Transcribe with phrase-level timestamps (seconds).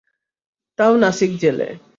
[0.79, 1.67] তাও নাসিক জেলে।